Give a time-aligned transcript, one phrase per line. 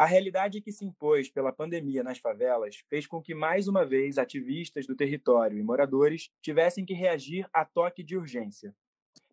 [0.00, 4.16] A realidade que se impôs pela pandemia nas favelas fez com que, mais uma vez,
[4.16, 8.74] ativistas do território e moradores tivessem que reagir a toque de urgência.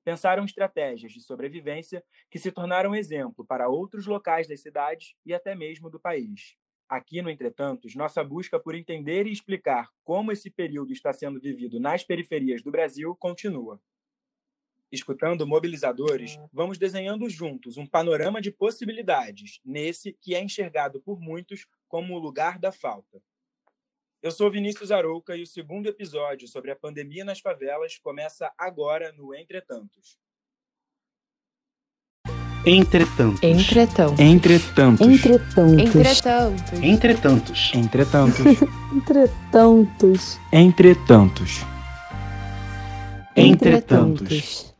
[0.03, 5.55] Pensaram estratégias de sobrevivência que se tornaram exemplo para outros locais das cidades e até
[5.55, 6.57] mesmo do país.
[6.89, 11.79] Aqui, no Entretantos, nossa busca por entender e explicar como esse período está sendo vivido
[11.79, 13.79] nas periferias do Brasil continua.
[14.91, 21.67] Escutando mobilizadores, vamos desenhando juntos um panorama de possibilidades nesse que é enxergado por muitos
[21.89, 23.21] como o lugar da falta.
[24.21, 29.11] Eu sou Vinícius Arouca e o segundo episódio sobre a pandemia nas favelas começa agora
[29.11, 30.17] no Entretantos.
[32.65, 33.41] Entretantos.
[33.43, 34.19] Entretantos.
[34.19, 35.07] Entretantos.
[35.07, 36.83] Entretantos.
[36.83, 37.71] Entretantos.
[37.73, 38.57] Entretantos.
[38.93, 40.39] Entretantos.
[40.51, 41.65] Entretantos.
[43.35, 44.76] Entretantos.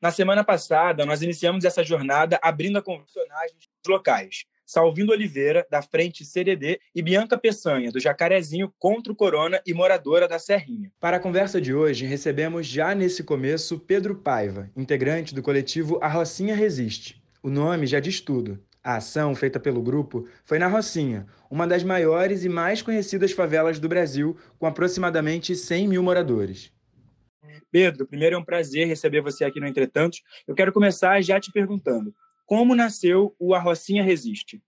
[0.00, 4.46] Na semana passada, nós iniciamos essa jornada abrindo a convencionagens locais.
[4.64, 10.26] Salvindo Oliveira, da Frente CDD, e Bianca Peçanha, do Jacarezinho contra o Corona e moradora
[10.26, 10.90] da Serrinha.
[10.98, 16.08] Para a conversa de hoje, recebemos já nesse começo Pedro Paiva, integrante do coletivo A
[16.08, 17.22] Rocinha Resiste.
[17.42, 18.58] O nome já diz tudo.
[18.82, 23.78] A ação feita pelo grupo foi na Rocinha, uma das maiores e mais conhecidas favelas
[23.78, 26.72] do Brasil, com aproximadamente 100 mil moradores.
[27.70, 30.22] Pedro, primeiro é um prazer receber você aqui no Entretantos.
[30.46, 32.14] Eu quero começar já te perguntando,
[32.46, 34.62] como nasceu o A Rocinha Resiste?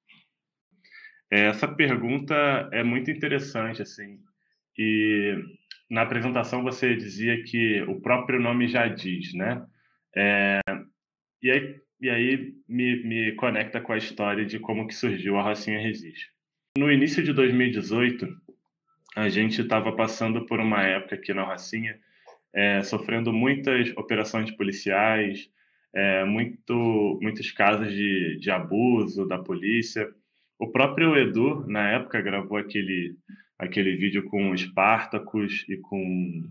[1.30, 2.34] Essa pergunta
[2.72, 4.20] é muito interessante, assim.
[4.78, 5.34] E
[5.90, 9.64] na apresentação você dizia que o próprio nome já diz, né?
[10.14, 10.60] É,
[11.42, 15.42] e aí, e aí me, me conecta com a história de como que surgiu a
[15.42, 16.30] Rocinha Resiste.
[16.76, 18.28] No início de 2018,
[19.16, 21.98] a gente estava passando por uma época aqui na Rocinha
[22.54, 25.48] é, sofrendo muitas operações policiais,
[25.94, 30.08] é, muito, muitos casos de, de abuso da polícia.
[30.58, 33.16] O próprio Edu, na época, gravou aquele,
[33.58, 36.50] aquele vídeo com o Spartacus e com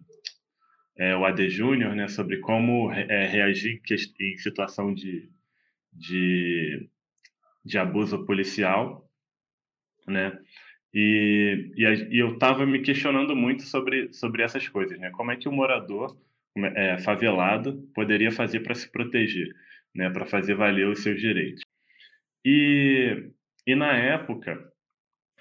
[0.97, 3.81] é, o AD Júnior, né, sobre como é, reagir
[4.19, 5.29] em situação de,
[5.91, 6.89] de,
[7.63, 9.09] de abuso policial,
[10.07, 10.37] né?
[10.93, 11.83] E, e,
[12.15, 15.09] e eu estava me questionando muito sobre, sobre essas coisas, né?
[15.11, 16.17] Como é que o morador
[16.57, 19.47] é, favelado poderia fazer para se proteger,
[19.95, 20.09] né?
[20.09, 21.61] Para fazer valer os seus direitos.
[22.45, 23.29] E,
[23.65, 24.59] e na época,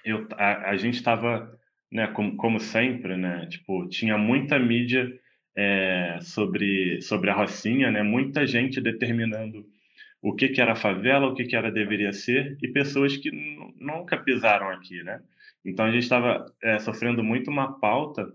[0.05, 1.57] eu, a, a gente estava,
[1.91, 2.07] né?
[2.07, 3.45] Como, como sempre, né?
[3.47, 5.11] Tipo, tinha muita mídia
[5.55, 8.03] é, sobre, sobre a Rocinha, né?
[8.03, 9.65] Muita gente determinando
[10.21, 13.31] o que, que era favela, o que, que era deveria ser, e pessoas que
[13.79, 15.19] nunca pisaram aqui, né?
[15.65, 18.31] Então a gente estava é, sofrendo muito uma pauta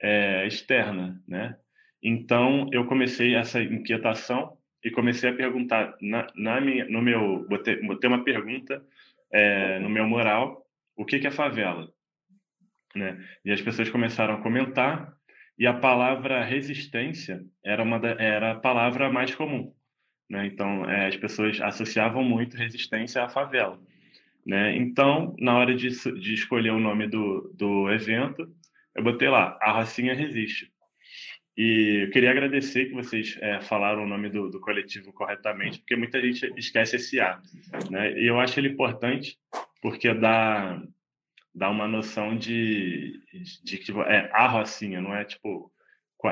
[0.00, 1.56] é, externa, né?
[2.02, 7.80] Então eu comecei essa inquietação e comecei a perguntar na, na minha, no meu, botei,
[7.82, 8.82] botei uma pergunta
[9.30, 10.64] é, no meu moral,
[10.96, 11.92] o que, que é favela,
[12.94, 13.22] né?
[13.44, 15.12] E as pessoas começaram a comentar
[15.58, 19.74] e a palavra resistência era uma da, era a palavra mais comum,
[20.28, 20.46] né?
[20.46, 23.78] Então é, as pessoas associavam muito resistência à favela.
[24.46, 24.76] Né?
[24.76, 28.48] Então, na hora de, de escolher o nome do, do evento,
[28.94, 30.70] eu botei lá, A Rocinha Resiste.
[31.56, 35.96] E eu queria agradecer que vocês é, falaram o nome do, do, coletivo corretamente, porque
[35.96, 37.40] muita gente esquece esse A.
[37.90, 38.18] Né?
[38.18, 39.38] E eu acho ele importante
[39.82, 40.82] porque dá,
[41.54, 43.20] dá uma noção de,
[43.62, 45.70] de que é a Rocinha, não é tipo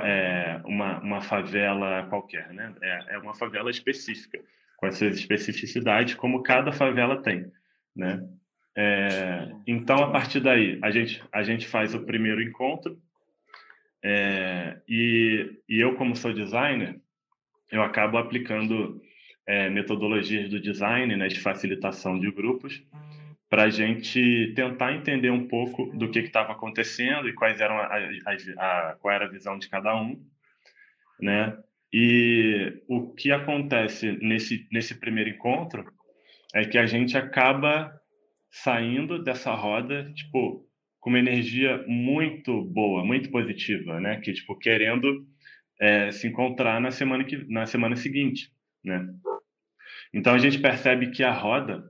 [0.02, 2.74] é, uma, uma favela qualquer, né?
[2.82, 4.38] É, é uma favela específica,
[4.76, 7.50] com as suas especificidades, como cada favela tem
[7.98, 8.24] né?
[8.76, 12.96] É, então, a partir daí, a gente, a gente faz o primeiro encontro
[14.02, 17.00] é, e, e eu, como sou designer,
[17.72, 19.02] eu acabo aplicando
[19.44, 22.80] é, metodologias do design, né, de facilitação de grupos,
[23.50, 27.86] para a gente tentar entender um pouco do que estava acontecendo e quais eram a,
[27.86, 30.22] a, a, qual era a visão de cada um,
[31.20, 31.56] né?
[31.90, 35.82] E o que acontece nesse nesse primeiro encontro
[36.54, 37.92] é que a gente acaba
[38.50, 40.66] saindo dessa roda, tipo,
[41.00, 44.20] com uma energia muito boa, muito positiva, né?
[44.20, 45.26] Que, tipo, querendo
[45.80, 48.50] é, se encontrar na semana, que, na semana seguinte,
[48.82, 49.06] né?
[50.12, 51.84] Então, a gente percebe que a roda,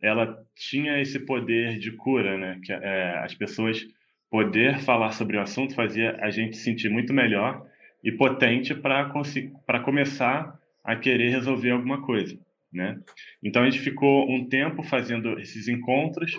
[0.00, 2.60] ela tinha esse poder de cura, né?
[2.64, 3.84] Que é, as pessoas
[4.30, 7.66] poder falar sobre o assunto fazia a gente sentir muito melhor
[8.02, 12.38] e potente para começar a querer resolver alguma coisa
[12.72, 12.98] né?
[13.42, 16.36] Então a gente ficou um tempo fazendo esses encontros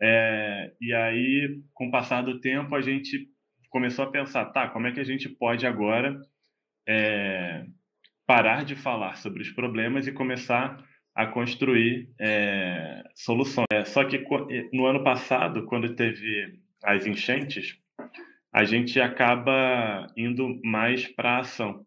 [0.00, 3.28] é, e aí, com o passar do tempo, a gente
[3.70, 6.20] começou a pensar, tá, como é que a gente pode agora
[6.86, 7.64] é,
[8.26, 13.66] parar de falar sobre os problemas e começar a construir é, soluções.
[13.72, 14.22] É, só que
[14.72, 17.78] no ano passado, quando teve as enchentes,
[18.52, 21.85] a gente acaba indo mais para a ação.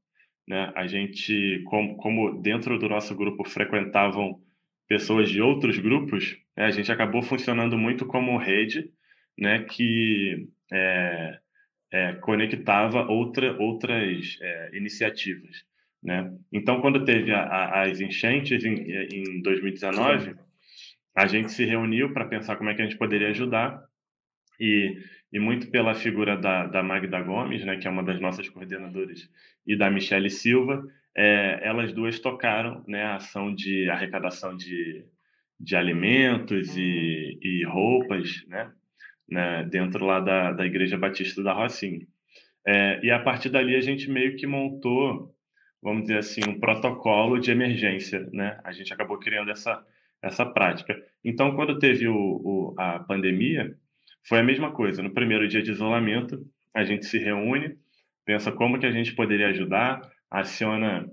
[0.50, 0.74] Né?
[0.76, 4.42] A gente, como, como, dentro do nosso grupo frequentavam
[4.88, 6.66] pessoas de outros grupos, né?
[6.66, 8.92] a gente acabou funcionando muito como rede
[9.38, 9.64] né?
[9.64, 11.40] que é,
[11.94, 15.64] é, conectava outra, outras é, iniciativas.
[16.02, 16.36] Né?
[16.52, 20.36] Então, quando teve a, a, as enchentes em, em 2019,
[21.16, 23.84] a gente se reuniu para pensar como é que a gente poderia ajudar
[24.60, 24.98] e,
[25.32, 29.30] e muito pela figura da, da Magda Gomes, né, que é uma das nossas coordenadoras,
[29.66, 30.84] e da Michele Silva,
[31.16, 35.06] é, elas duas tocaram né, a ação de arrecadação de,
[35.60, 38.72] de alimentos e, e roupas, né,
[39.30, 42.06] né, dentro lá da, da Igreja Batista da Rocinha.
[42.66, 45.34] É, e a partir dali a gente meio que montou,
[45.82, 48.60] vamos dizer assim, um protocolo de emergência, né?
[48.64, 49.84] A gente acabou criando essa,
[50.22, 50.96] essa prática.
[51.24, 53.76] Então, quando teve o, o, a pandemia,
[54.30, 55.02] foi a mesma coisa.
[55.02, 56.40] No primeiro dia de isolamento,
[56.74, 57.76] a gente se reúne,
[58.24, 61.10] pensa como que a gente poderia ajudar, aciona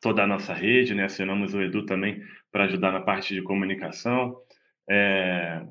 [0.00, 1.04] toda a nossa rede, né?
[1.04, 4.34] Acionamos o Edu também para ajudar na parte de comunicação.
[4.88, 5.62] É,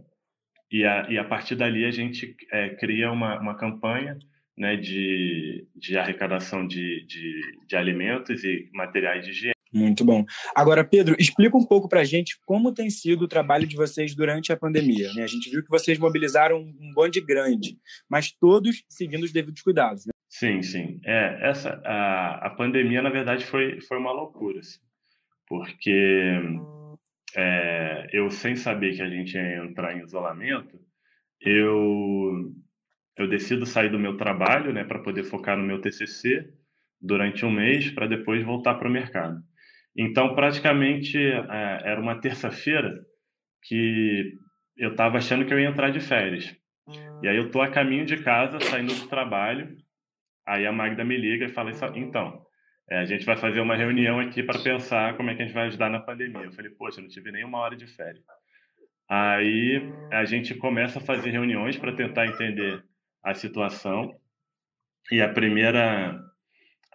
[0.72, 4.18] e a, e a partir dali a gente é, cria uma, uma campanha
[4.56, 9.55] né, de, de arrecadação de, de, de alimentos e materiais de higiene.
[9.76, 10.26] Muito bom.
[10.56, 14.16] Agora, Pedro, explica um pouco para a gente como tem sido o trabalho de vocês
[14.16, 15.12] durante a pandemia.
[15.14, 15.24] Né?
[15.24, 17.78] A gente viu que vocês mobilizaram um bonde grande,
[18.10, 20.06] mas todos seguindo os devidos cuidados.
[20.06, 20.14] Né?
[20.30, 21.02] Sim, sim.
[21.04, 24.80] É, essa, a, a pandemia, na verdade, foi, foi uma loucura, assim,
[25.46, 26.40] porque
[27.36, 30.80] é, eu, sem saber que a gente ia entrar em isolamento,
[31.42, 32.50] eu,
[33.18, 36.50] eu decido sair do meu trabalho né, para poder focar no meu TCC
[37.02, 39.44] durante um mês, para depois voltar para o mercado.
[39.98, 42.94] Então, praticamente, é, era uma terça-feira
[43.64, 44.34] que
[44.78, 46.56] eu estava achando que eu ia entrar de férias.
[47.24, 49.76] E aí eu tô a caminho de casa, saindo do trabalho,
[50.46, 52.46] aí a Magda me liga e fala, então,
[52.90, 55.56] é, a gente vai fazer uma reunião aqui para pensar como é que a gente
[55.56, 56.44] vai ajudar na pandemia.
[56.44, 58.24] Eu falei, poxa, eu não tive nenhuma hora de férias.
[59.10, 59.82] Aí
[60.12, 62.84] a gente começa a fazer reuniões para tentar entender
[63.24, 64.14] a situação.
[65.12, 66.20] E a primeira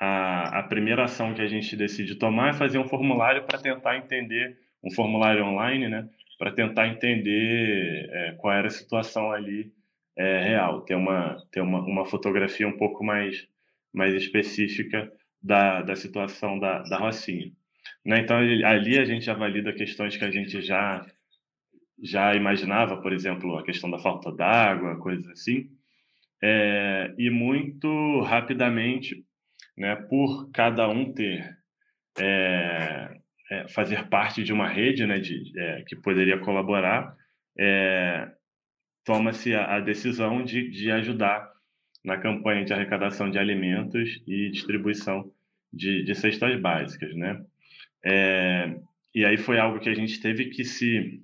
[0.01, 3.99] a, a primeira ação que a gente decide tomar é fazer um formulário para tentar
[3.99, 6.09] entender um formulário online, né?
[6.39, 9.71] Para tentar entender é, qual era a situação ali
[10.17, 13.47] é, real, ter uma ter uma, uma fotografia um pouco mais
[13.93, 15.13] mais específica
[15.43, 17.53] da, da situação da, da Rocinha.
[18.05, 18.21] Né?
[18.21, 21.05] Então, ali a gente já valida questões que a gente já,
[22.03, 25.69] já imaginava, por exemplo, a questão da falta d'água, coisas assim.
[26.43, 29.25] É, e muito rapidamente,
[29.81, 31.57] né, por cada um ter
[32.19, 33.17] é,
[33.51, 37.17] é, fazer parte de uma rede né, de, é, que poderia colaborar,
[37.59, 38.31] é,
[39.07, 41.51] toma-se a, a, decisão de, de ajudar
[42.05, 45.33] na campanha de arrecadação de alimentos e distribuição
[45.73, 47.43] de, de cestas básicas, né?
[48.05, 48.77] É,
[49.15, 51.23] e aí foi algo que a gente teve que se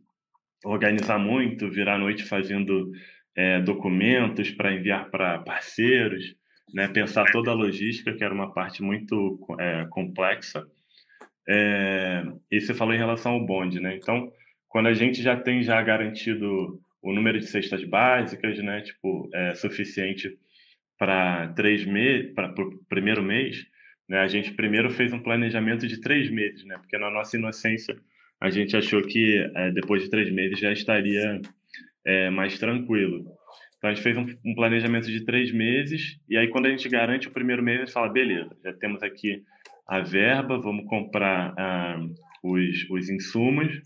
[0.65, 2.91] organizar muito, virar a noite fazendo
[3.35, 6.35] é, documentos para enviar para parceiros,
[6.73, 6.89] né?
[6.89, 10.67] Pensar toda a logística, que era uma parte muito é, complexa.
[11.49, 13.97] É, e você falou em relação ao bonde, né?
[13.97, 14.33] Então,
[14.69, 18.81] quando a gente já tem já garantido o número de cestas básicas, né?
[18.81, 20.37] Tipo, é, suficiente
[20.99, 23.65] para três meses, para o primeiro mês,
[24.09, 24.21] né?
[24.21, 26.77] A gente primeiro fez um planejamento de três meses, né?
[26.79, 27.97] Porque na nossa inocência
[28.41, 31.41] a gente achou que é, depois de três meses já estaria
[32.05, 33.36] é, mais tranquilo.
[33.87, 36.89] Então a gente fez um, um, planejamento de três meses e aí quando a gente
[36.89, 39.45] garante o primeiro mês a gente fala beleza, já temos aqui
[39.87, 41.97] a verba, vamos comprar ah,
[42.43, 43.81] os, os insumos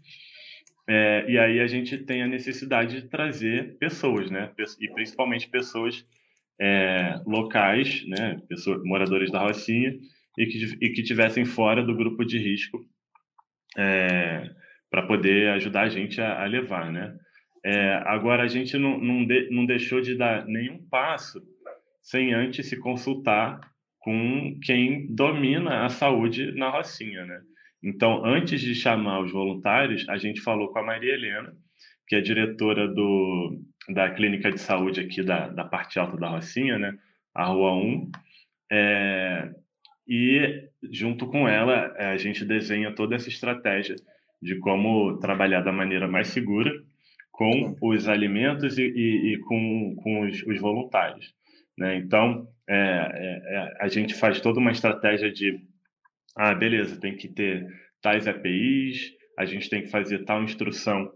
[0.89, 4.51] é, e aí a gente tem a necessidade de trazer pessoas, né?
[4.81, 6.05] E principalmente pessoas
[6.59, 9.93] é, locais, né, pessoas, moradores da Rocinha,
[10.39, 12.81] e que, e que tivessem fora do grupo de risco
[13.77, 14.51] é,
[14.91, 17.15] para poder ajudar a gente a, a levar, né?
[17.65, 21.41] É, agora, a gente não, não, de, não deixou de dar nenhum passo
[22.03, 23.61] sem antes se consultar
[23.99, 27.41] com quem domina a saúde na Rocinha, né?
[27.83, 31.53] Então, antes de chamar os voluntários, a gente falou com a Maria Helena,
[32.07, 36.79] que é diretora do, da clínica de saúde aqui da, da parte alta da Rocinha,
[36.79, 36.95] né?
[37.35, 38.11] A Rua 1.
[38.73, 39.51] É,
[40.09, 43.97] e, junto com ela, é, a gente desenha toda essa estratégia
[44.43, 46.73] de como trabalhar da maneira mais segura
[47.41, 51.33] com os alimentos e, e, e com, com os, os, voluntários.
[51.79, 51.97] Né?
[51.97, 55.59] Então, é, é, é, a gente faz toda uma estratégia de,
[56.37, 57.67] ah, beleza, tem que ter
[58.03, 61.11] tais APIs, a gente tem que fazer tal instrução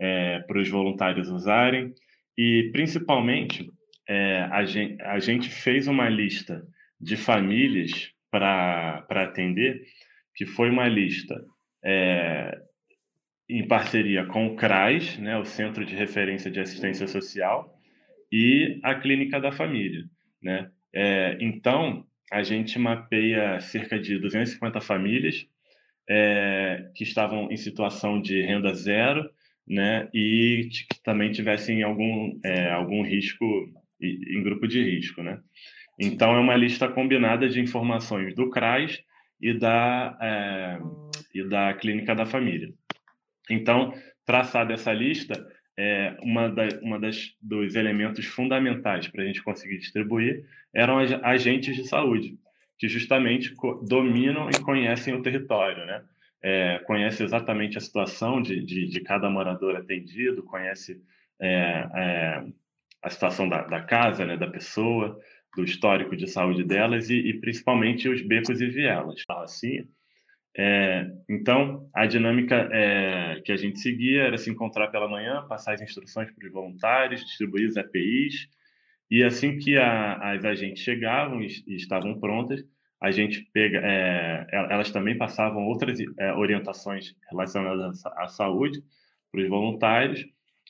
[0.00, 1.92] é, para os voluntários usarem.
[2.38, 3.66] E, principalmente,
[4.08, 6.62] é, a, gente, a gente fez uma lista
[6.98, 9.82] de famílias para atender,
[10.34, 11.38] que foi uma lista
[11.84, 12.65] é,
[13.48, 17.72] em parceria com o CRAS, né, o Centro de Referência de Assistência Social,
[18.30, 20.04] e a Clínica da Família.
[20.42, 20.68] Né?
[20.94, 25.46] É, então, a gente mapeia cerca de 250 famílias
[26.08, 29.28] é, que estavam em situação de renda zero
[29.66, 33.44] né, e que também tivessem algum, é, algum risco,
[34.00, 35.22] em grupo de risco.
[35.22, 35.38] Né?
[36.00, 39.00] Então, é uma lista combinada de informações do CRAS
[39.40, 40.78] e da, é,
[41.34, 42.72] e da Clínica da Família.
[43.50, 43.92] Então,
[44.24, 45.34] traçada essa lista,
[45.78, 51.76] é, uma, da, uma das dos elementos fundamentais para a gente conseguir distribuir eram agentes
[51.76, 52.38] de saúde,
[52.78, 56.02] que justamente dominam e conhecem o território, né?
[56.42, 61.02] É, conhece exatamente a situação de, de, de, cada morador atendido, conhece
[61.40, 62.44] é, é,
[63.02, 65.18] a situação da, da, casa, né, da pessoa,
[65.56, 69.22] do histórico de saúde delas e, e principalmente os becos e vielas.
[69.28, 69.88] Assim,
[70.58, 75.74] é, então, a dinâmica é, que a gente seguia era se encontrar pela manhã, passar
[75.74, 78.48] as instruções para os voluntários, distribuir os EPIs,
[79.10, 82.64] e assim que a, as agentes chegavam e, e, estavam prontas,
[82.98, 88.82] a gente pega, é, elas também passavam outras é, orientações relacionadas à, à saúde
[89.30, 90.26] para os voluntários,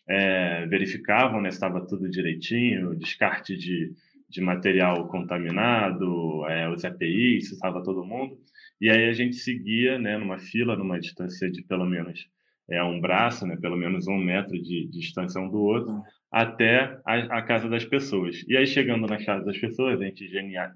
[0.09, 3.93] é, verificavam né, se estava tudo direitinho, descarte de,
[4.29, 8.37] de material contaminado, é, os EPIs, se estava todo mundo,
[8.81, 12.29] e aí a gente seguia, né, numa fila, numa distância de pelo menos
[12.69, 16.03] é, um braço, né, pelo menos um metro de, de distância um do outro, uhum.
[16.31, 18.45] até a, a, casa das pessoas.
[18.49, 20.25] E aí, chegando na casa das pessoas, a gente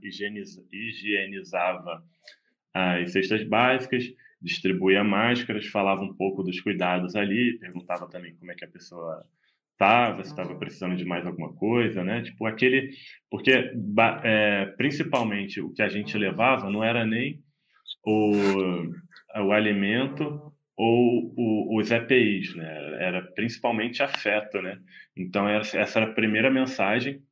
[0.02, 2.02] higieniza, higienizava
[2.72, 4.04] as cestas básicas,
[4.40, 9.24] distribuía máscaras, falava um pouco dos cuidados ali, perguntava também como é que a pessoa
[9.72, 12.22] estava, se estava precisando de mais alguma coisa, né?
[12.22, 12.90] Tipo aquele,
[13.30, 13.72] porque
[14.22, 17.42] é, principalmente o que a gente levava não era nem
[18.04, 18.32] o,
[19.36, 22.96] o alimento ou o, os EPIs, né?
[23.00, 24.78] Era principalmente afeto, né?
[25.16, 27.22] Então essa era a primeira mensagem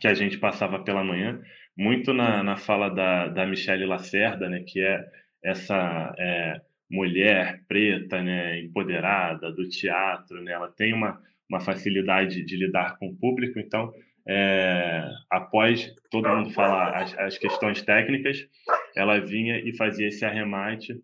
[0.00, 1.40] que a gente passava pela manhã,
[1.76, 4.62] muito na, na fala da, da Michelle Lacerda, né?
[4.66, 5.04] Que é
[5.42, 8.60] essa é, mulher preta, né?
[8.60, 10.52] Empoderada do teatro, né?
[10.52, 11.20] Ela tem uma
[11.50, 13.92] uma facilidade de lidar com o público, então
[14.26, 18.46] é, após todo mundo falar as, as, questões técnicas,
[18.94, 21.00] ela vinha e fazia esse arremate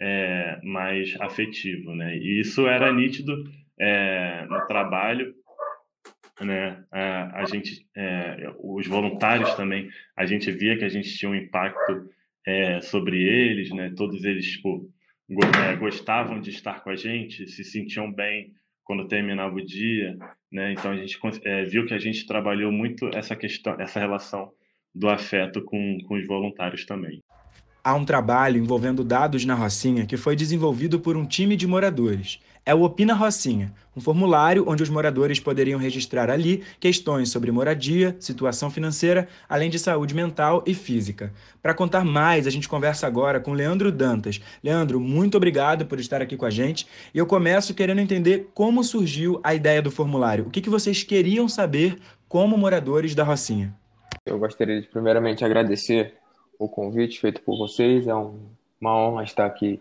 [0.00, 2.16] é, mais afetivo, né?
[2.16, 3.44] E isso era nítido
[3.78, 5.34] é, no trabalho,
[6.40, 6.82] né?
[6.90, 11.34] A, a gente, é, os voluntários também, a gente via que a gente tinha um
[11.34, 12.08] impacto
[12.46, 13.92] é, sobre eles, né?
[13.96, 14.90] Todos eles tipo,
[15.62, 20.16] é, gostavam de estar com a gente, se sentiam bem quando terminava o dia,
[20.50, 20.72] né?
[20.72, 24.50] Então a gente é, viu que a gente trabalhou muito essa questão, essa relação
[24.94, 27.22] do afeto com, com os voluntários também.
[27.82, 32.38] Há um trabalho envolvendo dados na Rocinha que foi desenvolvido por um time de moradores
[32.64, 38.14] é o Opina Rocinha, um formulário onde os moradores poderiam registrar ali questões sobre moradia,
[38.20, 41.32] situação financeira, além de saúde mental e física.
[41.62, 44.40] Para contar mais, a gente conversa agora com Leandro Dantas.
[44.62, 46.86] Leandro, muito obrigado por estar aqui com a gente.
[47.14, 50.46] E eu começo querendo entender como surgiu a ideia do formulário.
[50.46, 53.74] O que, que vocês queriam saber como moradores da Rocinha?
[54.26, 56.19] Eu gostaria de primeiramente agradecer
[56.60, 58.06] o convite feito por vocês.
[58.06, 58.38] É um,
[58.78, 59.80] uma honra estar aqui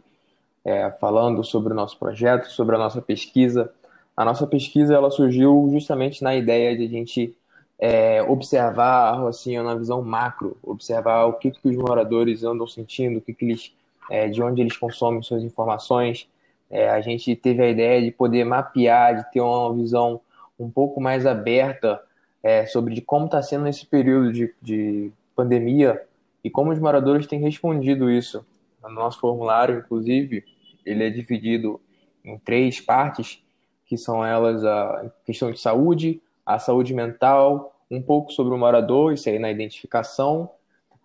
[0.63, 3.69] é, falando sobre o nosso projeto, sobre a nossa pesquisa.
[4.15, 7.35] A nossa pesquisa ela surgiu justamente na ideia de a gente
[7.77, 13.19] é, observar a Rocinha na visão macro, observar o que, que os moradores andam sentindo,
[13.19, 13.73] o que, que eles,
[14.09, 16.27] é, de onde eles consomem suas informações.
[16.69, 20.21] É, a gente teve a ideia de poder mapear, de ter uma visão
[20.57, 22.01] um pouco mais aberta
[22.41, 26.01] é, sobre de como está sendo esse período de, de pandemia
[26.43, 28.45] e como os moradores têm respondido isso
[28.81, 30.43] no nosso formulário, inclusive,
[30.85, 31.79] ele é dividido
[32.23, 33.43] em três partes,
[33.85, 39.13] que são elas a questão de saúde, a saúde mental, um pouco sobre o morador,
[39.13, 40.49] isso aí na identificação,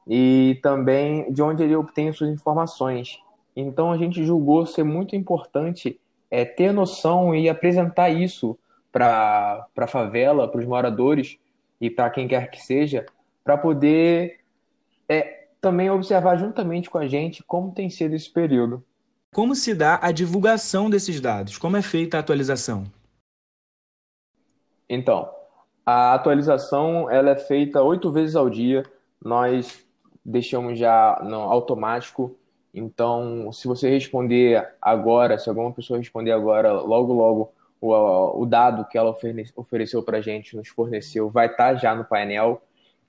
[0.06, 3.18] e também de onde ele obtém suas informações.
[3.56, 5.98] Então a gente julgou ser muito importante
[6.30, 8.58] é, ter noção e apresentar isso
[8.92, 11.38] para a favela, para os moradores
[11.80, 13.06] e para quem quer que seja,
[13.42, 14.40] para poder
[15.08, 18.84] é, também observar juntamente com a gente como tem sido esse período.
[19.32, 21.58] Como se dá a divulgação desses dados?
[21.58, 22.84] Como é feita a atualização?
[24.88, 25.28] Então,
[25.84, 28.84] a atualização ela é feita oito vezes ao dia.
[29.22, 29.84] Nós
[30.24, 32.36] deixamos já no automático
[32.72, 38.84] Então, se você responder agora, se alguma pessoa responder agora, logo, logo, o, o dado
[38.86, 39.16] que ela
[39.56, 42.62] ofereceu para a gente, nos forneceu, vai estar tá já no painel.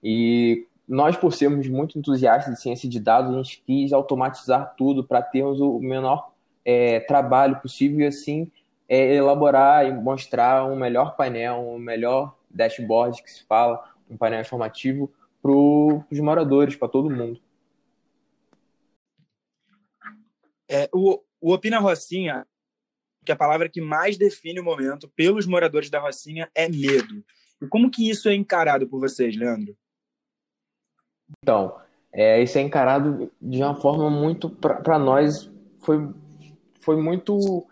[0.04, 5.04] E nós, por sermos muito entusiastas de ciência de dados, a gente quis automatizar tudo
[5.04, 6.32] para termos o menor
[6.64, 8.52] é, trabalho possível e assim
[8.88, 14.42] é, elaborar e mostrar um melhor painel, um melhor dashboard que se fala, um painel
[14.42, 15.12] informativo
[15.42, 17.40] para os moradores, para todo mundo.
[20.68, 22.46] É, o, o Opina Rocinha,
[23.24, 27.24] que a palavra que mais define o momento pelos moradores da Rocinha é medo.
[27.62, 29.76] E como que isso é encarado por vocês, Leandro?
[31.42, 31.76] Então,
[32.12, 35.50] é, isso é encarado de uma forma muito, para nós,
[35.82, 36.10] foi,
[36.80, 37.66] foi muito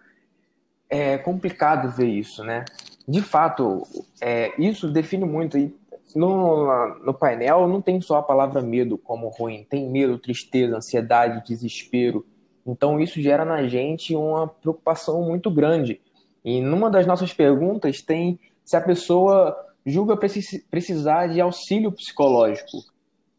[0.89, 2.65] é, complicado ver isso, né?
[3.07, 3.83] De fato,
[4.21, 5.57] é, isso define muito.
[5.57, 5.75] E
[6.15, 11.45] no, no painel não tem só a palavra medo como ruim, tem medo, tristeza, ansiedade,
[11.45, 12.25] desespero.
[12.65, 15.99] Então isso gera na gente uma preocupação muito grande.
[16.45, 22.92] E numa das nossas perguntas tem se a pessoa julga precisar de auxílio psicológico.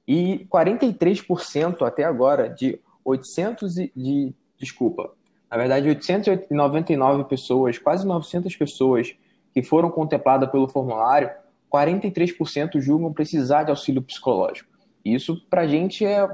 [0.06, 5.12] E 43% até agora de 800 e, de desculpa,
[5.50, 9.14] na verdade 899 pessoas, quase 900 pessoas
[9.52, 11.30] que foram contempladas pelo formulário,
[11.72, 14.70] 43% julgam precisar de auxílio psicológico.
[15.04, 16.28] Isso para a gente é,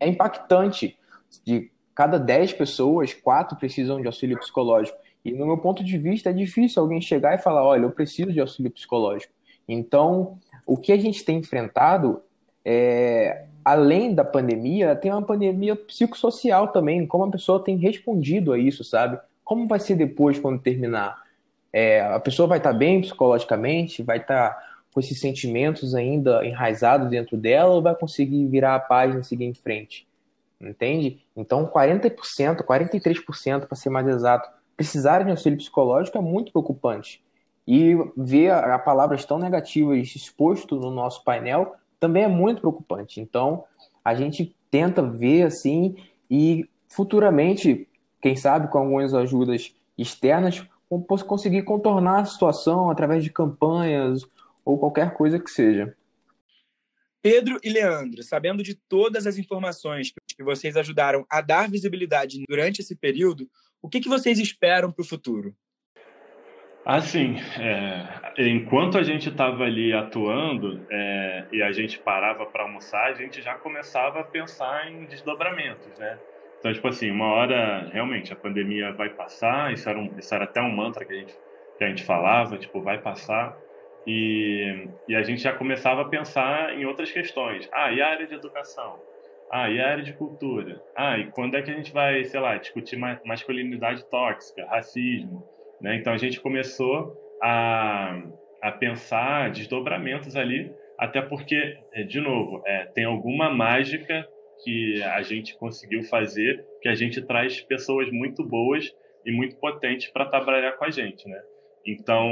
[0.00, 0.96] é impactante.
[1.44, 4.96] De cada 10 pessoas, 4 precisam de auxílio psicológico.
[5.24, 8.32] E no meu ponto de vista, é difícil alguém chegar e falar: olha, eu preciso
[8.32, 9.32] de auxílio psicológico.
[9.68, 12.22] Então, o que a gente tem enfrentado
[12.70, 18.58] é, além da pandemia, tem uma pandemia psicossocial também, como a pessoa tem respondido a
[18.58, 19.18] isso, sabe?
[19.42, 21.22] Como vai ser depois, quando terminar?
[21.72, 27.38] É, a pessoa vai estar bem psicologicamente, vai estar com esses sentimentos ainda enraizados dentro
[27.38, 30.06] dela ou vai conseguir virar a página e seguir em frente?
[30.60, 31.24] Entende?
[31.34, 37.24] Então, 40%, 43%, para ser mais exato, precisarem de auxílio psicológico é muito preocupante.
[37.66, 43.20] E ver a palavras tão negativas exposto no nosso painel também é muito preocupante.
[43.20, 43.64] Então,
[44.04, 45.96] a gente tenta ver assim
[46.30, 47.88] e futuramente,
[48.20, 50.64] quem sabe com algumas ajudas externas,
[51.26, 54.24] conseguir contornar a situação através de campanhas
[54.64, 55.94] ou qualquer coisa que seja.
[57.20, 62.80] Pedro e Leandro, sabendo de todas as informações que vocês ajudaram a dar visibilidade durante
[62.80, 63.50] esse período,
[63.82, 65.54] o que, que vocês esperam para o futuro?
[66.88, 73.08] Assim, é, enquanto a gente estava ali atuando é, e a gente parava para almoçar,
[73.08, 76.18] a gente já começava a pensar em desdobramentos, né?
[76.58, 80.44] Então, tipo assim, uma hora, realmente, a pandemia vai passar, isso era, um, isso era
[80.44, 81.34] até um mantra que a, gente,
[81.76, 83.54] que a gente falava, tipo, vai passar,
[84.06, 87.68] e, e a gente já começava a pensar em outras questões.
[87.70, 88.98] Ah, e a área de educação?
[89.52, 90.80] Ah, e a área de cultura?
[90.96, 92.96] Ah, e quando é que a gente vai, sei lá, discutir
[93.26, 95.46] masculinidade tóxica, racismo?
[95.80, 95.96] Né?
[95.96, 98.22] Então a gente começou a,
[98.62, 104.26] a pensar desdobramentos ali, até porque, é, de novo, é, tem alguma mágica
[104.64, 108.92] que a gente conseguiu fazer, que a gente traz pessoas muito boas
[109.24, 111.40] e muito potentes para trabalhar com a gente, né?
[111.86, 112.28] Então,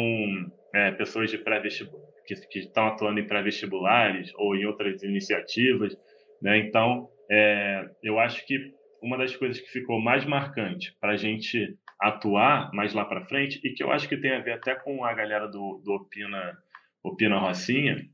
[0.74, 5.96] é, pessoas de pré-vestibular que, que, estão atuando em pré-vestibulares ou em outras iniciativas,
[6.42, 6.58] né?
[6.58, 11.76] Então, é, eu acho que uma das coisas que ficou mais marcante para a gente
[12.00, 15.04] atuar mais lá para frente e que eu acho que tem a ver até com
[15.04, 16.58] a galera do, do Opina,
[17.02, 18.08] Opina Rocinha,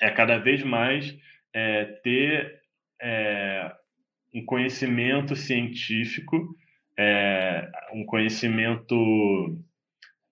[0.00, 1.16] é cada vez mais
[1.52, 2.60] é, ter
[3.00, 3.72] é,
[4.34, 6.54] um conhecimento científico,
[6.98, 9.58] é, um conhecimento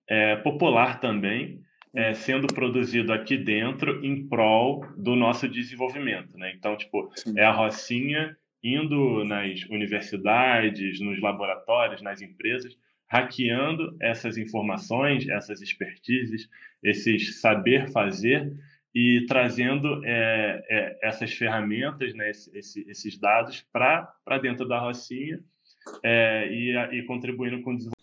[0.07, 1.61] é, popular também,
[1.95, 6.37] é, sendo produzido aqui dentro em prol do nosso desenvolvimento.
[6.37, 6.53] Né?
[6.55, 7.37] Então, tipo, Sim.
[7.37, 12.77] é a Rocinha indo nas universidades, nos laboratórios, nas empresas,
[13.13, 16.49] hackeando essas informações, essas expertises,
[16.81, 18.51] esses saber fazer
[18.93, 25.39] e trazendo é, é, essas ferramentas, né, esse, esses dados para dentro da Rocinha
[26.03, 27.93] é, e, e, contribuindo com o desenvolvimento.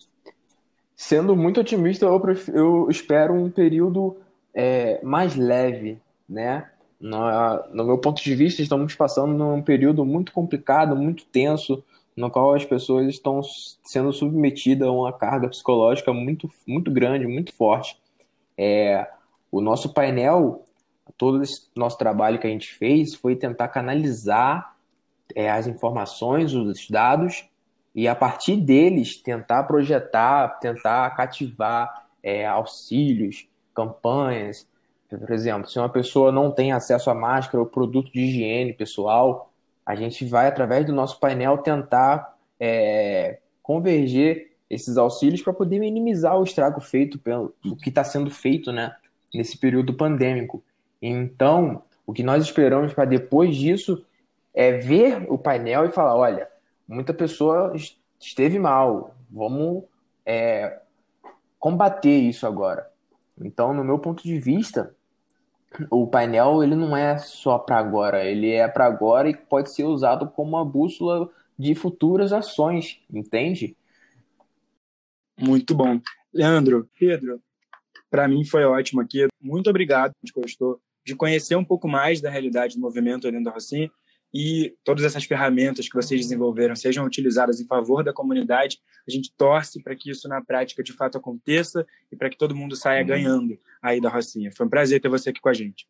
[0.94, 4.16] Sendo muito otimista, eu, prefiro, eu espero um período
[4.54, 6.70] é, mais leve, né?
[7.00, 7.18] No,
[7.72, 11.82] no meu ponto de vista, estamos passando num período muito complicado, muito tenso,
[12.16, 13.40] no qual as pessoas estão
[13.84, 17.96] sendo submetidas a uma carga psicológica muito, muito grande, muito forte.
[18.56, 19.08] É,
[19.50, 20.64] o nosso painel,
[21.16, 24.76] todo esse nosso trabalho que a gente fez foi tentar canalizar
[25.34, 27.48] é, as informações, os dados,
[27.94, 34.68] e a partir deles tentar projetar, tentar cativar é, auxílios, campanhas.
[35.08, 39.49] Por exemplo, se uma pessoa não tem acesso à máscara ou produto de higiene pessoal,
[39.90, 46.38] a gente vai, através do nosso painel, tentar é, converger esses auxílios para poder minimizar
[46.38, 48.94] o estrago feito pelo o que está sendo feito né,
[49.34, 50.62] nesse período pandêmico.
[51.02, 54.04] Então, o que nós esperamos para depois disso
[54.54, 56.48] é ver o painel e falar: olha,
[56.86, 57.74] muita pessoa
[58.20, 59.82] esteve mal, vamos
[60.24, 60.78] é,
[61.58, 62.88] combater isso agora.
[63.40, 64.94] Então, no meu ponto de vista,
[65.90, 69.84] o painel ele não é só para agora, ele é para agora e pode ser
[69.84, 73.76] usado como uma bússola de futuras ações, entende?
[75.38, 76.00] Muito bom.
[76.32, 77.40] Leandro, Pedro,
[78.10, 79.26] para mim foi ótimo aqui.
[79.40, 83.44] Muito obrigado, a gente gostou de conhecer um pouco mais da realidade do movimento Olhando
[83.44, 83.90] da Rocinha
[84.32, 88.78] e todas essas ferramentas que vocês desenvolveram sejam utilizadas em favor da comunidade.
[89.06, 92.54] A gente torce para que isso na prática de fato aconteça e para que todo
[92.54, 93.06] mundo saia uhum.
[93.06, 94.50] ganhando aí da Rocinha.
[94.56, 95.86] Foi um prazer ter você aqui com a gente.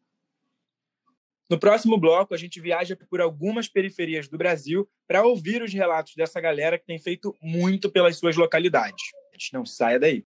[1.50, 6.14] No próximo bloco, a gente viaja por algumas periferias do Brasil para ouvir os relatos
[6.14, 9.02] dessa galera que tem feito muito pelas suas localidades.
[9.32, 10.24] A gente não saia daí.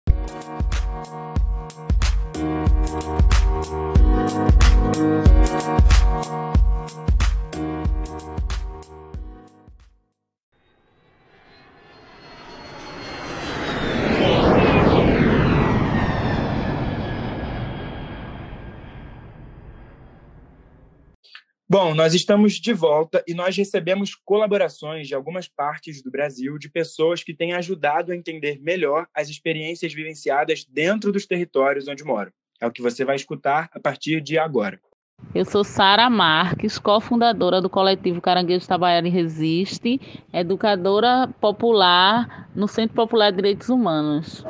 [21.75, 26.71] Bom, nós estamos de volta e nós recebemos colaborações de algumas partes do Brasil de
[26.71, 32.31] pessoas que têm ajudado a entender melhor as experiências vivenciadas dentro dos territórios onde moram.
[32.61, 34.81] É o que você vai escutar a partir de agora.
[35.35, 40.01] Eu sou Sara Marques, cofundadora do coletivo Caranguejo Tabaiara Resiste,
[40.33, 44.47] educadora popular no Centro Popular de Direitos Humanos.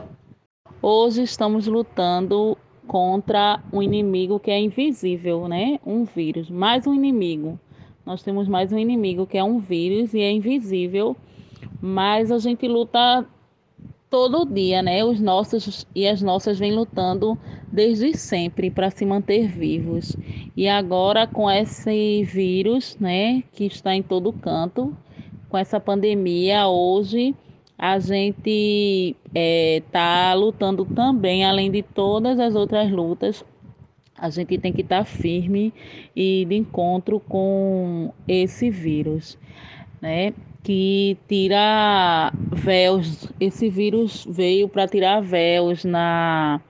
[0.82, 5.78] Hoje estamos lutando contra um inimigo que é invisível, né?
[5.84, 7.58] Um vírus, mais um inimigo.
[8.04, 11.16] Nós temos mais um inimigo que é um vírus e é invisível,
[11.80, 13.26] mas a gente luta
[14.10, 15.04] todo dia, né?
[15.04, 17.38] Os nossos e as nossas vêm lutando
[17.72, 20.16] desde sempre para se manter vivos.
[20.56, 24.96] E agora com esse vírus, né, que está em todo canto,
[25.48, 27.34] com essa pandemia hoje,
[27.84, 33.44] a gente está é, tá lutando também, além de todas as outras lutas,
[34.16, 35.70] a gente tem que estar tá firme
[36.16, 39.36] e de encontro com esse vírus,
[40.00, 40.32] né?
[40.62, 43.30] Que tira véus.
[43.38, 46.62] Esse vírus veio para tirar véus na,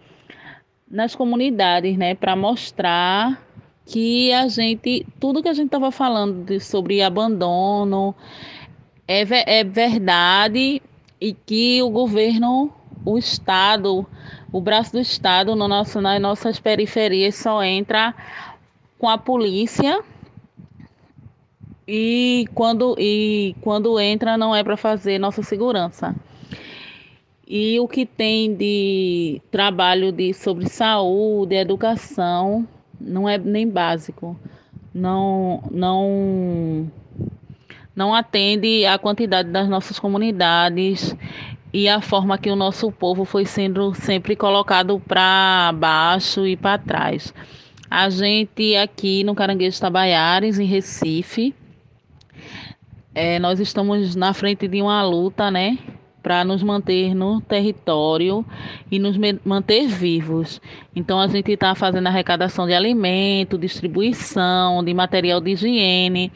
[0.91, 2.17] nas comunidades, né?
[2.17, 3.41] Para mostrar
[3.87, 8.17] que a gente, tudo que a gente estava falando de, sobre abandono,
[9.07, 10.83] é, é verdade
[11.25, 12.71] e que o governo,
[13.03, 14.07] o Estado,
[14.53, 18.15] o braço do Estado no nosso, nas nossas periferias só entra
[18.99, 20.03] com a polícia
[21.89, 26.15] e quando, e quando entra não é para fazer nossa segurança.
[27.49, 32.69] E o que tem de trabalho de, sobre saúde, educação,
[33.01, 34.39] não é nem básico.
[34.93, 36.91] Não, não
[37.95, 41.17] não atende à quantidade das nossas comunidades
[41.73, 46.79] e a forma que o nosso povo foi sendo sempre colocado para baixo e para
[46.79, 47.35] trás.
[47.91, 51.55] A gente aqui no Caranguejo Tabaiares, em Recife,
[53.15, 55.79] é, nós estamos na frente de uma luta, né?
[56.23, 58.45] Para nos manter no território
[58.91, 60.61] e nos manter vivos.
[60.97, 66.33] Então, a gente está fazendo arrecadação de alimento, distribuição de material de higiene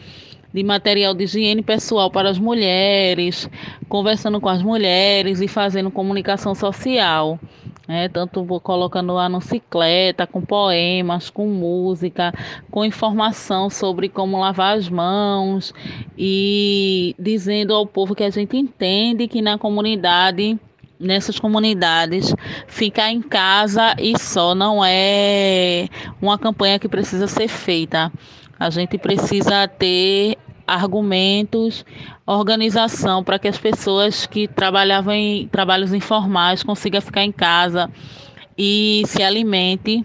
[0.53, 3.49] de material de higiene pessoal para as mulheres,
[3.89, 7.39] conversando com as mulheres e fazendo comunicação social.
[7.87, 8.09] né?
[8.09, 12.33] tanto colocando lá no cicleta, com poemas, com música,
[12.71, 15.73] com informação sobre como lavar as mãos
[16.17, 20.59] e dizendo ao povo que a gente entende que na comunidade
[20.99, 22.35] nessas comunidades,
[22.67, 25.89] ficar em casa e só não é
[26.21, 28.11] uma campanha que precisa ser feita.
[28.59, 31.85] A gente precisa ter argumentos,
[32.27, 37.91] organização para que as pessoas que trabalhavam em trabalhos informais consigam ficar em casa
[38.57, 40.05] e se alimente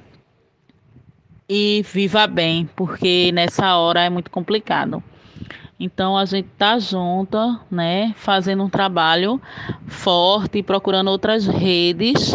[1.50, 5.04] e viva bem, porque nessa hora é muito complicado.
[5.80, 7.38] Então a gente tá junto,
[7.70, 9.42] né, fazendo um trabalho
[9.86, 12.34] forte, procurando outras redes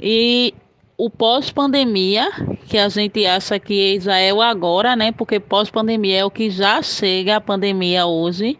[0.00, 0.54] e
[0.96, 2.30] o pós-pandemia,
[2.66, 5.12] que a gente acha que já é o agora, né?
[5.12, 8.58] Porque pós-pandemia é o que já chega a pandemia hoje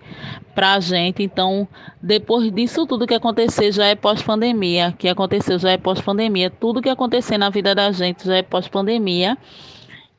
[0.55, 1.23] para a gente.
[1.23, 1.69] Então,
[2.03, 6.51] depois disso tudo que acontecer já é pós-pandemia, que aconteceu já é pós-pandemia.
[6.51, 9.37] Tudo que acontecer na vida da gente já é pós-pandemia.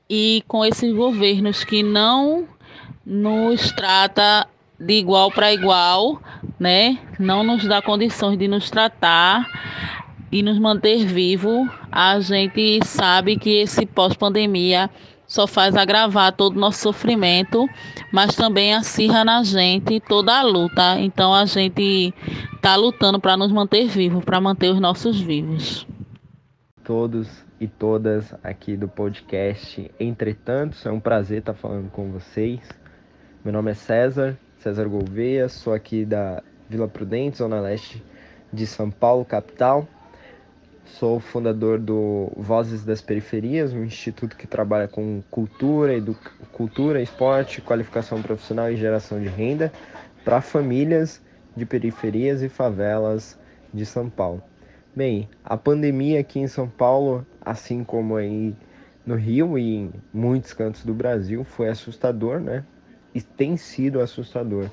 [0.09, 2.47] E com esses governos que não
[3.05, 4.47] nos trata
[4.79, 6.21] de igual para igual,
[6.59, 6.99] né?
[7.19, 9.47] Não nos dá condições de nos tratar
[10.33, 11.69] e nos manter vivo.
[11.91, 14.89] A gente sabe que esse pós-pandemia
[15.27, 17.69] só faz agravar todo o nosso sofrimento,
[18.11, 20.99] mas também acirra na gente toda a luta.
[20.99, 22.11] Então a gente
[22.55, 25.85] está lutando para nos manter vivos, para manter os nossos vivos.
[26.83, 27.29] Todos
[27.61, 32.59] e todas aqui do podcast Entretanto, é um prazer estar falando com vocês.
[33.45, 38.03] Meu nome é César, César Gouveia, sou aqui da Vila Prudente, Zona Leste
[38.51, 39.87] de São Paulo, capital.
[40.85, 45.93] Sou fundador do Vozes das Periferias, um instituto que trabalha com cultura,
[46.51, 49.71] cultura, esporte, qualificação profissional e geração de renda
[50.25, 51.21] para famílias
[51.55, 53.39] de periferias e favelas
[53.73, 54.43] de São Paulo.
[54.93, 58.53] Bem, a pandemia aqui em São Paulo, assim como aí
[59.05, 62.63] no Rio e em muitos cantos do Brasil, foi assustador, né?
[63.15, 64.69] E tem sido assustador.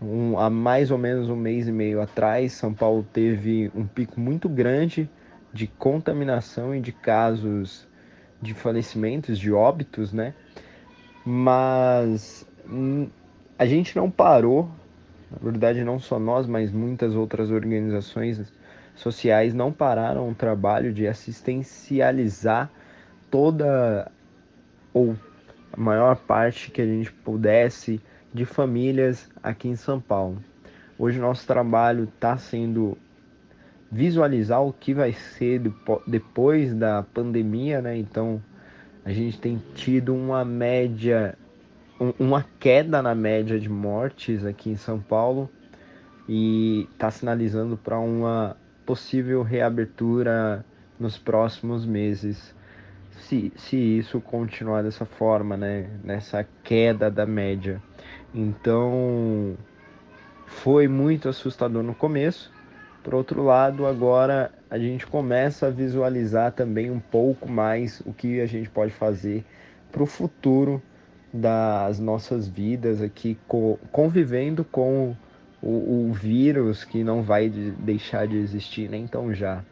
[0.00, 4.18] Um, há mais ou menos um mês e meio atrás, São Paulo teve um pico
[4.18, 5.08] muito grande
[5.56, 7.88] de contaminação e de casos
[8.42, 10.34] de falecimentos, de óbitos, né?
[11.24, 13.08] Mas hum,
[13.58, 14.70] a gente não parou,
[15.30, 18.52] na verdade não só nós, mas muitas outras organizações
[18.94, 22.70] sociais não pararam o trabalho de assistencializar
[23.30, 24.12] toda
[24.92, 25.16] ou
[25.72, 28.00] a maior parte que a gente pudesse
[28.32, 30.38] de famílias aqui em São Paulo.
[30.98, 32.96] Hoje nosso trabalho está sendo
[33.90, 35.62] visualizar o que vai ser
[36.06, 37.96] depois da pandemia, né?
[37.96, 38.42] Então
[39.04, 41.36] a gente tem tido uma média,
[42.18, 45.48] uma queda na média de mortes aqui em São Paulo
[46.28, 50.64] e está sinalizando para uma possível reabertura
[50.98, 52.54] nos próximos meses.
[53.18, 55.88] Se, se isso continuar dessa forma, né?
[56.04, 57.80] Nessa queda da média.
[58.34, 59.56] Então
[60.46, 62.55] foi muito assustador no começo
[63.06, 68.40] por outro lado, agora a gente começa a visualizar também um pouco mais o que
[68.40, 69.44] a gente pode fazer
[69.92, 70.82] para o futuro
[71.32, 73.38] das nossas vidas aqui,
[73.92, 75.14] convivendo com
[75.62, 79.64] o, o vírus que não vai deixar de existir nem tão já.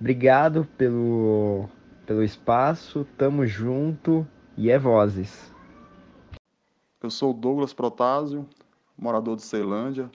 [0.00, 1.68] Obrigado pelo,
[2.04, 4.26] pelo espaço, tamo junto
[4.56, 5.48] e é vozes.
[7.00, 8.48] Eu sou Douglas Protásio,
[8.98, 10.10] morador de Ceilândia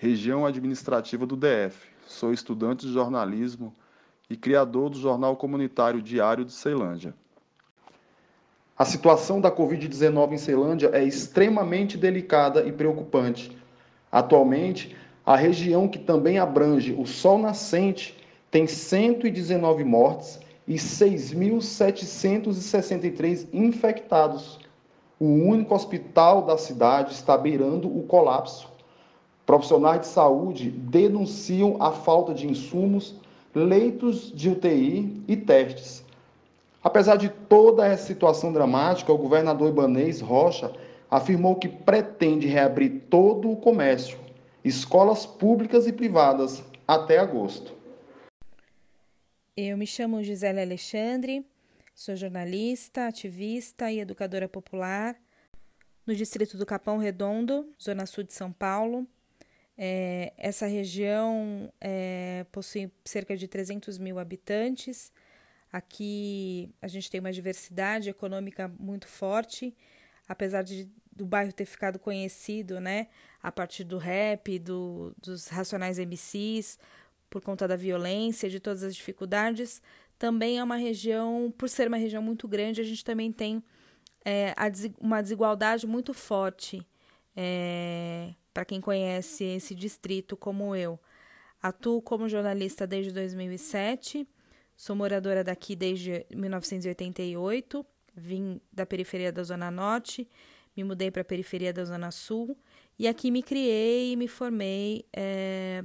[0.00, 1.88] região administrativa do DF.
[2.06, 3.74] Sou estudante de jornalismo
[4.30, 7.12] e criador do jornal comunitário Diário de Ceilândia.
[8.78, 13.58] A situação da Covid-19 em Ceilândia é extremamente delicada e preocupante.
[14.12, 18.16] Atualmente, a região que também abrange o Sol Nascente
[18.52, 24.60] tem 119 mortes e 6.763 infectados.
[25.18, 28.67] O único hospital da cidade está beirando o colapso.
[29.48, 33.14] Profissionais de saúde denunciam a falta de insumos,
[33.54, 36.04] leitos de UTI e testes.
[36.84, 40.70] Apesar de toda essa situação dramática, o governador Ibanês Rocha
[41.10, 44.18] afirmou que pretende reabrir todo o comércio,
[44.62, 47.72] escolas públicas e privadas, até agosto.
[49.56, 51.42] Eu me chamo Gisele Alexandre,
[51.94, 55.16] sou jornalista, ativista e educadora popular
[56.06, 59.06] no distrito do Capão Redondo, zona sul de São Paulo.
[59.80, 65.12] É, essa região é, possui cerca de 300 mil habitantes.
[65.72, 69.76] Aqui a gente tem uma diversidade econômica muito forte,
[70.26, 73.06] apesar de, do bairro ter ficado conhecido né,
[73.40, 76.78] a partir do rap, do, dos Racionais MCs,
[77.30, 79.80] por conta da violência, de todas as dificuldades.
[80.18, 83.62] Também é uma região, por ser uma região muito grande, a gente também tem
[84.24, 84.54] é,
[84.98, 86.84] uma desigualdade muito forte.
[87.36, 90.98] É, para quem conhece esse distrito como eu.
[91.62, 94.26] Atuo como jornalista desde 2007,
[94.76, 100.28] sou moradora daqui desde 1988, vim da periferia da Zona Norte,
[100.76, 102.58] me mudei para a periferia da Zona Sul
[102.98, 105.84] e aqui me criei e me formei é,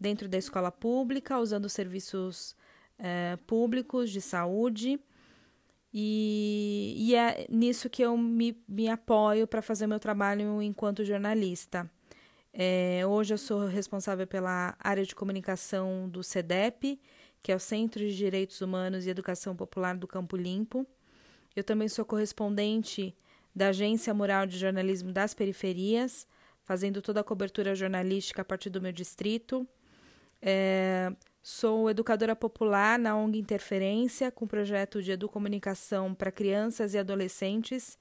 [0.00, 2.56] dentro da escola pública, usando serviços
[2.98, 4.98] é, públicos de saúde.
[5.94, 11.88] E, e, é nisso que eu me, me apoio para fazer meu trabalho enquanto jornalista.
[12.60, 17.00] É, hoje eu sou responsável pela área de comunicação do CEDEP,
[17.40, 20.84] que é o Centro de Direitos Humanos e Educação Popular do Campo Limpo.
[21.54, 23.16] Eu também sou correspondente
[23.54, 26.26] da Agência Mural de Jornalismo das Periferias,
[26.64, 29.64] fazendo toda a cobertura jornalística a partir do meu distrito.
[30.42, 37.96] É, sou educadora popular na ONG Interferência, com projeto de educomunicação para crianças e adolescentes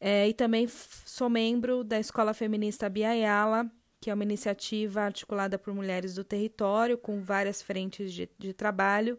[0.00, 5.74] É, e também sou membro da Escola Feminista Biayala, que é uma iniciativa articulada por
[5.74, 9.18] mulheres do território, com várias frentes de, de trabalho,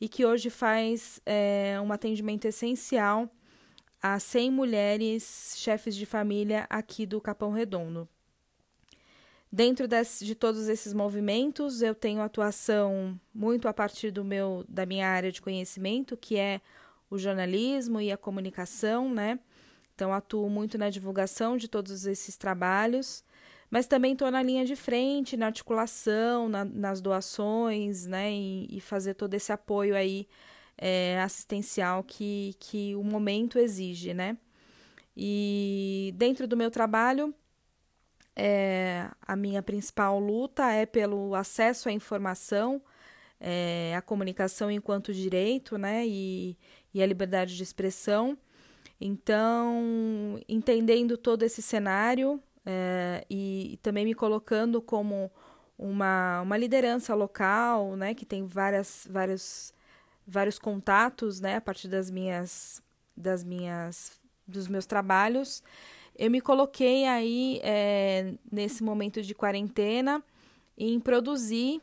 [0.00, 3.30] e que hoje faz é, um atendimento essencial
[4.02, 8.08] a 100 mulheres chefes de família aqui do Capão Redondo.
[9.52, 15.08] Dentro de todos esses movimentos, eu tenho atuação muito a partir do meu da minha
[15.08, 16.60] área de conhecimento, que é
[17.10, 19.40] o jornalismo e a comunicação, né?
[20.00, 23.22] Então atuo muito na divulgação de todos esses trabalhos,
[23.70, 28.32] mas também estou na linha de frente, na articulação, na, nas doações, né?
[28.32, 30.26] E, e, fazer todo esse apoio aí
[30.78, 34.38] é, assistencial que, que o momento exige, né?
[35.14, 37.34] E dentro do meu trabalho,
[38.34, 42.80] é, a minha principal luta é pelo acesso à informação,
[43.38, 46.56] é, a comunicação enquanto direito, né, e,
[46.94, 48.38] e a liberdade de expressão.
[49.00, 55.30] Então, entendendo todo esse cenário é, e, e, também me colocando como
[55.78, 59.72] uma, uma liderança local, né, que tem várias, vários,
[60.26, 62.82] vários contatos, né, a partir das minhas,
[63.16, 64.12] das minhas,
[64.46, 65.62] dos meus trabalhos,
[66.14, 70.22] eu me coloquei aí é, nesse momento de quarentena
[70.76, 71.80] em produzir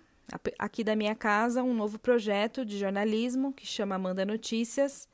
[0.59, 5.09] aqui da minha casa um novo projeto de jornalismo que chama Amanda Notícias,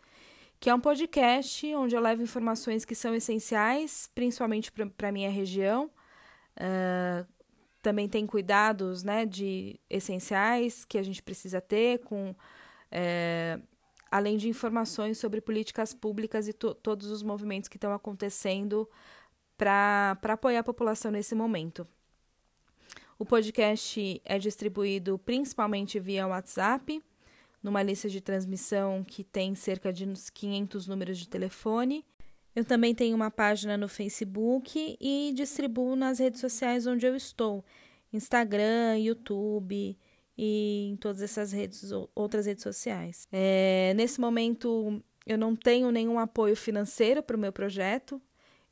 [0.64, 5.30] que é um podcast onde eu levo informações que são essenciais, principalmente para a minha
[5.30, 5.92] região.
[6.56, 7.28] Uh,
[7.82, 12.34] também tem cuidados né, de essenciais que a gente precisa ter, com
[12.90, 13.60] é,
[14.10, 18.90] além de informações sobre políticas públicas e to todos os movimentos que estão acontecendo
[19.58, 21.86] para apoiar a população nesse momento.
[23.20, 27.04] O podcast é distribuído principalmente via WhatsApp,
[27.64, 32.06] numa lista de transmissão que tem cerca de uns 500 números de telefone.
[32.54, 37.64] Eu também tenho uma página no Facebook e distribuo nas redes sociais onde eu estou:
[38.12, 39.98] Instagram, YouTube
[40.38, 43.28] e em todas essas redes, outras redes sociais.
[43.32, 48.22] É, nesse momento, eu não tenho nenhum apoio financeiro para o meu projeto.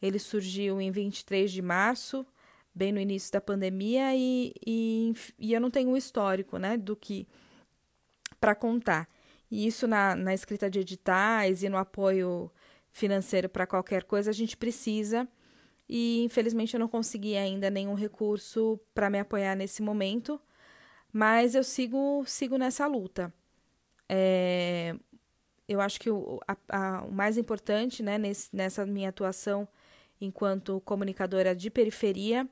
[0.01, 2.25] Ele surgiu em 23 de março
[2.73, 6.95] bem no início da pandemia e, e, e eu não tenho um histórico né, do
[6.95, 7.27] que
[8.41, 9.07] para contar.
[9.49, 12.51] E isso na, na escrita de editais e no apoio
[12.91, 15.27] financeiro para qualquer coisa a gente precisa.
[15.87, 20.41] E infelizmente eu não consegui ainda nenhum recurso para me apoiar nesse momento,
[21.13, 23.33] mas eu sigo, sigo nessa luta.
[24.09, 24.95] É,
[25.67, 29.67] eu acho que o, a, a, o mais importante né, nesse, nessa minha atuação
[30.19, 32.47] enquanto comunicadora de periferia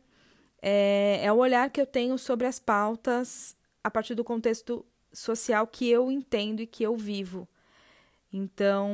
[0.62, 5.67] é, é o olhar que eu tenho sobre as pautas a partir do contexto social
[5.67, 7.48] que eu entendo e que eu vivo.
[8.32, 8.89] Então,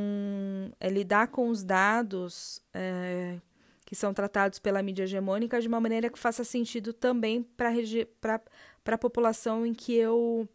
[0.79, 3.37] é lidar com os dados é,
[3.85, 8.41] que são tratados pela mídia hegemônica de uma maneira que faça sentido também para
[8.85, 10.47] a população em que eu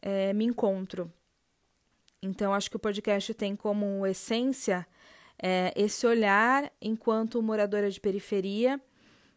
[0.00, 1.12] é, me encontro.
[2.22, 4.86] Então, acho que o podcast tem como essência
[5.42, 8.80] é, esse olhar enquanto moradora de periferia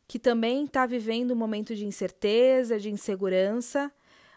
[0.08, 3.92] que também está vivendo um momento de incerteza, de insegurança,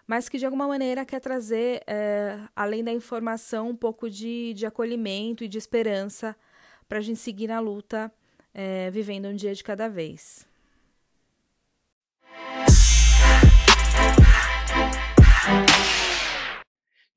[0.09, 4.65] mas que de alguma maneira quer trazer, é, além da informação, um pouco de, de
[4.65, 6.35] acolhimento e de esperança
[6.89, 8.11] para a gente seguir na luta,
[8.55, 10.49] é, vivendo um dia de cada vez.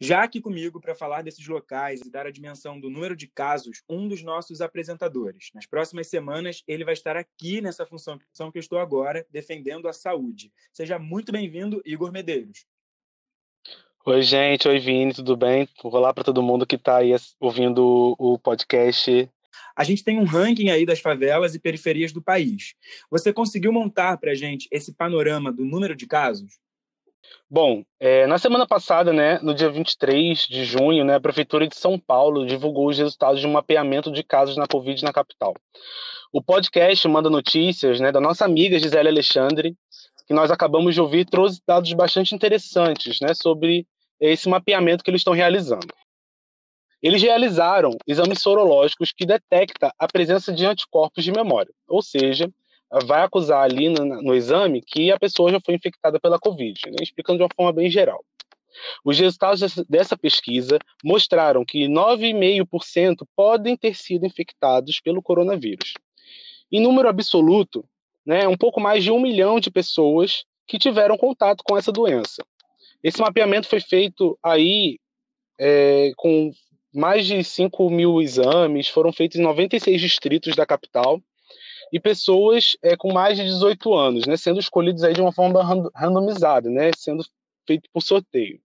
[0.04, 3.84] Já aqui comigo para falar desses locais e dar a dimensão do número de casos,
[3.88, 5.52] um dos nossos apresentadores.
[5.54, 9.94] Nas próximas semanas, ele vai estar aqui nessa função que eu estou agora, defendendo a
[9.94, 10.52] saúde.
[10.74, 12.66] Seja muito bem-vindo, Igor Medeiros.
[14.04, 14.68] Oi, gente.
[14.68, 15.70] Oi, Vini, tudo bem?
[15.84, 19.30] Olá para todo mundo que está aí ouvindo o podcast.
[19.76, 22.74] A gente tem um ranking aí das favelas e periferias do país.
[23.12, 26.54] Você conseguiu montar para a gente esse panorama do número de casos?
[27.48, 31.76] Bom, é, na semana passada, né, no dia 23 de junho, né, a Prefeitura de
[31.76, 35.54] São Paulo divulgou os resultados de um mapeamento de casos na Covid na capital.
[36.34, 39.76] O podcast manda notícias né, da nossa amiga Gisele Alexandre,
[40.32, 43.86] que nós acabamos de ouvir, trouxe dados bastante interessantes né, sobre
[44.18, 45.94] esse mapeamento que eles estão realizando.
[47.04, 52.50] Eles realizaram exames sorológicos que detectam a presença de anticorpos de memória, ou seja,
[53.04, 56.96] vai acusar ali no, no, exame que a pessoa já foi infectada pela Covid, né?
[57.02, 58.24] explicando de uma forma bem geral.
[59.04, 65.94] Os resultados dessa pesquisa mostraram que 9,5% podem ter sido infectados pelo coronavírus.
[66.72, 67.84] Em número absoluto,
[68.26, 72.44] né, um pouco mais de um milhão de pessoas que tiveram contato com essa doença.
[73.04, 75.00] Esse mapeamento foi feito aí
[75.60, 76.52] é, com
[76.94, 81.22] mais de 5 mil exames, foram feitos em 96 distritos da capital,
[81.92, 85.62] e pessoas é, com mais de 18 anos, né, sendo escolhidos aí de uma forma
[85.94, 87.24] randomizada, né, sendo
[87.68, 88.60] feito por sorteio.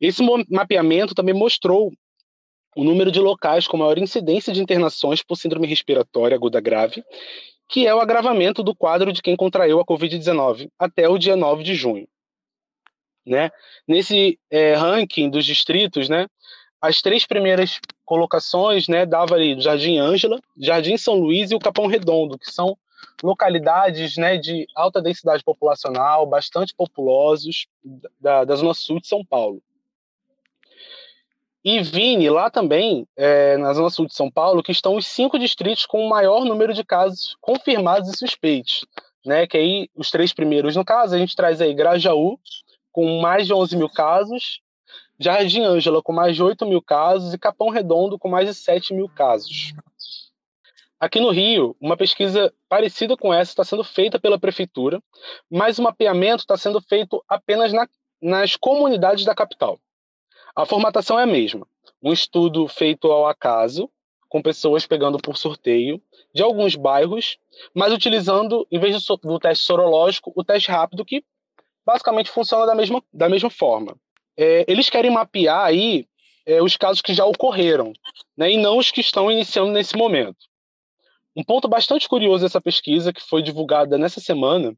[0.00, 1.92] Esse mapeamento também mostrou
[2.76, 7.04] o número de locais com maior incidência de internações por síndrome respiratória aguda grave,
[7.72, 11.64] que é o agravamento do quadro de quem contraiu a Covid-19 até o dia 9
[11.64, 12.06] de junho.
[13.26, 13.50] Né?
[13.88, 16.26] Nesse é, ranking dos distritos, né,
[16.82, 21.86] as três primeiras colocações né, dava ali Jardim Ângela, Jardim São Luís e o Capão
[21.86, 22.76] Redondo, que são
[23.22, 27.66] localidades né, de alta densidade populacional, bastante populosos,
[28.20, 29.62] da, da Zona Sul de São Paulo.
[31.64, 35.38] E Vini, lá também, é, na Zona Sul de São Paulo, que estão os cinco
[35.38, 38.84] distritos com o maior número de casos confirmados e suspeitos.
[39.24, 42.40] Né, que aí, os três primeiros, no caso, a gente traz aí Grajaú,
[42.90, 44.60] com mais de 11 mil casos,
[45.18, 48.92] Jardim Ângela, com mais de 8 mil casos, e Capão Redondo, com mais de 7
[48.92, 49.72] mil casos.
[50.98, 55.00] Aqui no Rio, uma pesquisa parecida com essa está sendo feita pela prefeitura,
[55.50, 57.88] mas o mapeamento está sendo feito apenas na,
[58.20, 59.80] nas comunidades da capital.
[60.54, 61.66] A formatação é a mesma.
[62.02, 63.90] Um estudo feito ao acaso,
[64.28, 66.00] com pessoas pegando por sorteio,
[66.34, 67.38] de alguns bairros,
[67.74, 71.24] mas utilizando, em vez do, teste sorológico, o teste rápido, que
[71.84, 73.96] basicamente funciona da mesma, da mesma forma.
[74.36, 76.06] É, eles querem mapear aí
[76.46, 77.92] é, os casos que já ocorreram,
[78.36, 80.38] né, e não os que estão iniciando nesse momento.
[81.36, 84.76] Um ponto bastante curioso dessa pesquisa, que foi divulgada nessa semana,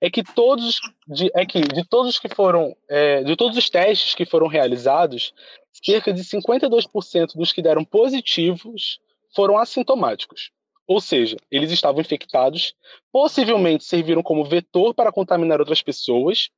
[0.00, 4.14] é que todos de, é que de todos que foram é, de todos os testes
[4.14, 5.32] que foram realizados,
[5.72, 9.00] cerca de 52% dos que deram positivos
[9.34, 10.50] foram assintomáticos.
[10.86, 12.74] Ou seja, eles estavam infectados,
[13.12, 16.48] possivelmente serviram como vetor para contaminar outras pessoas,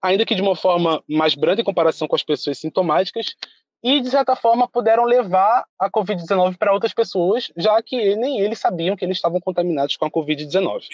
[0.00, 3.34] ainda que de uma forma mais branda em comparação com as pessoas sintomáticas,
[3.82, 8.58] e de certa forma puderam levar a Covid-19 para outras pessoas, já que nem eles
[8.58, 10.84] sabiam que eles estavam contaminados com a Covid-19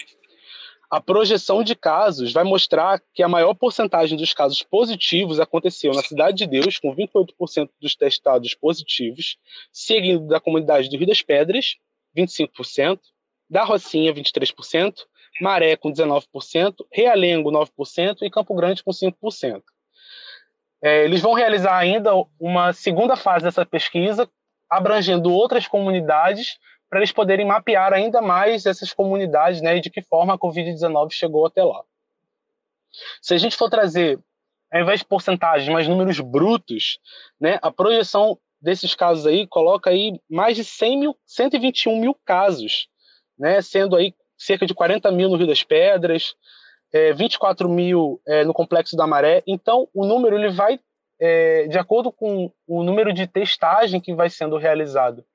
[0.89, 6.01] a projeção de casos vai mostrar que a maior porcentagem dos casos positivos aconteceu na
[6.01, 9.37] Cidade de Deus, com 28% dos testados positivos,
[9.71, 11.75] seguindo da comunidade do Rio das Pedras,
[12.15, 12.99] 25%,
[13.49, 14.93] da Rocinha, 23%,
[15.41, 19.61] Maré, com 19%, Realengo, 9% e Campo Grande, com 5%.
[20.81, 24.29] É, eles vão realizar ainda uma segunda fase dessa pesquisa,
[24.69, 26.57] abrangendo outras comunidades
[26.89, 31.11] para eles poderem mapear ainda mais essas comunidades né, e de que forma a Covid-19
[31.11, 31.83] chegou até lá.
[33.21, 34.19] Se a gente for trazer,
[34.71, 36.99] ao invés de porcentagens, mas números brutos,
[37.39, 42.87] né, a projeção desses casos aí coloca aí mais de 100 mil, 121 mil casos,
[43.37, 46.35] né, sendo aí cerca de 40 mil no Rio das Pedras,
[46.93, 49.43] é, 24 mil é, no Complexo da Maré.
[49.45, 50.79] Então, o número ele vai
[51.19, 55.25] é, de acordo com o número de testagem que vai sendo realizado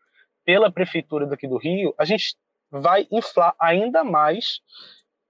[0.45, 2.36] pela prefeitura daqui do Rio, a gente
[2.70, 4.61] vai inflar ainda mais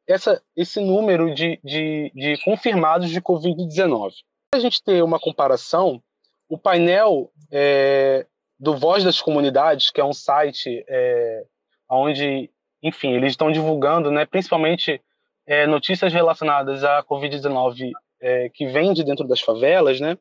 [0.07, 4.13] essa, esse número de, de, de confirmados de Covid-19.
[4.51, 6.03] Para a gente ter uma comparação,
[6.49, 8.27] o painel é,
[8.59, 11.45] do Voz das Comunidades, que é um site é,
[11.89, 12.51] onde,
[12.83, 15.01] enfim, eles estão divulgando, né, principalmente
[15.47, 20.19] é, notícias relacionadas à Covid-19 é, que vem de dentro das favelas, né?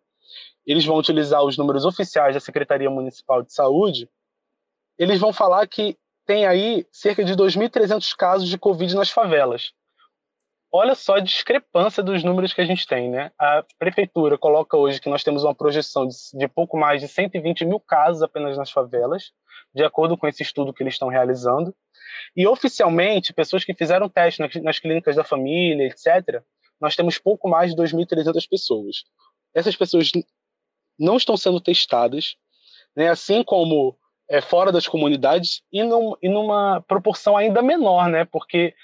[0.66, 4.08] Eles vão utilizar os números oficiais da Secretaria Municipal de Saúde
[5.00, 5.98] eles vão falar que
[6.28, 9.72] tem aí cerca de 2.300 casos de Covid nas favelas.
[10.72, 13.32] Olha só a discrepância dos números que a gente tem, né?
[13.40, 17.66] A prefeitura coloca hoje que nós temos uma projeção de, de pouco mais de 120
[17.66, 19.32] mil casos apenas nas favelas,
[19.74, 21.74] de acordo com esse estudo que eles estão realizando.
[22.36, 26.44] E oficialmente, pessoas que fizeram teste nas, nas clínicas da família, etc.,
[26.80, 28.98] nós temos pouco mais de 2.300 pessoas.
[29.56, 30.12] Essas pessoas
[31.00, 32.36] não estão sendo testadas,
[32.96, 33.10] né?
[33.10, 33.98] assim como
[34.30, 38.26] é, fora das comunidades e, num, e numa proporção ainda menor, né?
[38.26, 38.76] Porque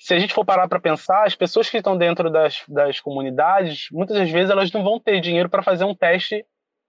[0.00, 3.88] se a gente for parar para pensar, as pessoas que estão dentro das, das comunidades,
[3.92, 6.44] muitas das vezes elas não vão ter dinheiro para fazer um teste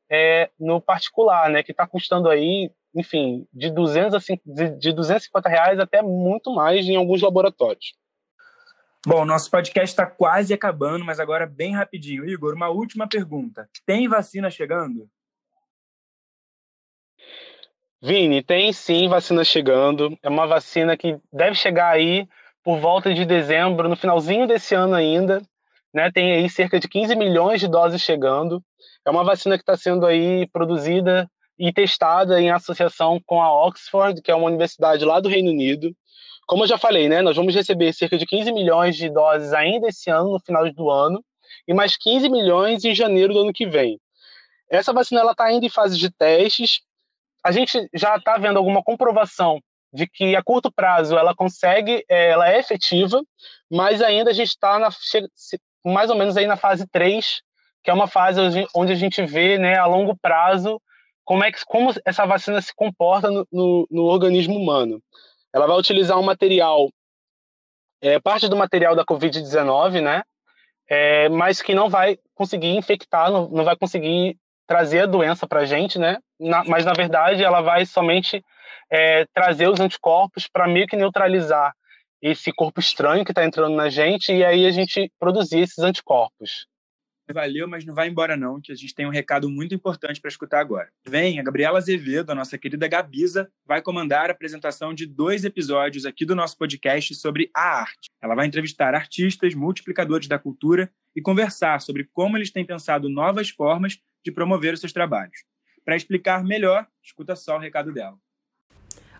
[0.09, 1.61] é, no particular, né?
[1.61, 6.87] Que está custando aí, enfim, de 200 a, de, de 250 reais até muito mais
[6.87, 7.93] em alguns laboratórios.
[9.05, 12.27] Bom, nosso podcast está quase acabando, mas agora bem rapidinho.
[12.27, 13.69] Igor, uma última pergunta.
[13.85, 15.09] Tem vacina chegando?
[18.01, 20.17] Vini, tem sim vacina chegando.
[20.21, 22.27] É uma vacina que deve chegar aí
[22.63, 25.41] por volta de dezembro, no finalzinho desse ano ainda.
[25.93, 26.11] Né?
[26.11, 28.63] Tem aí cerca de 15 milhões de doses chegando.
[29.05, 34.21] É uma vacina que está sendo aí produzida e testada em associação com a Oxford,
[34.21, 35.91] que é uma universidade lá do Reino Unido.
[36.45, 39.87] Como eu já falei, né, nós vamos receber cerca de 15 milhões de doses ainda
[39.87, 41.23] esse ano, no final do ano,
[41.67, 43.99] e mais 15 milhões em janeiro do ano que vem.
[44.69, 46.81] essa vacina está indo em fase de testes.
[47.43, 49.61] A gente já está vendo alguma comprovação
[49.93, 53.21] de que a curto prazo ela consegue, é, ela é efetiva,
[53.71, 54.77] mas ainda a gente está
[55.85, 57.41] mais ou menos aí na fase 3,
[57.83, 58.39] que é uma fase
[58.75, 60.81] onde a gente vê né, a longo prazo
[61.23, 65.01] como, é que, como essa vacina se comporta no, no, no organismo humano.
[65.53, 66.89] Ela vai utilizar um material,
[68.01, 70.23] é, parte do material da Covid-19, né?
[70.89, 74.37] É, mas que não vai conseguir infectar, não, não vai conseguir
[74.67, 76.17] trazer a doença para a gente, né?
[76.39, 78.43] Na, mas na verdade ela vai somente
[78.91, 81.73] é, trazer os anticorpos para meio que neutralizar
[82.21, 86.67] esse corpo estranho que está entrando na gente e aí a gente produzir esses anticorpos.
[87.33, 90.29] Valeu, mas não vai embora não, que a gente tem um recado muito importante para
[90.29, 90.89] escutar agora.
[91.05, 96.05] Vem, a Gabriela Azevedo, a nossa querida Gabisa, vai comandar a apresentação de dois episódios
[96.05, 98.09] aqui do nosso podcast sobre a arte.
[98.21, 103.49] Ela vai entrevistar artistas, multiplicadores da cultura e conversar sobre como eles têm pensado novas
[103.49, 105.43] formas de promover os seus trabalhos.
[105.83, 108.17] Para explicar melhor, escuta só o recado dela.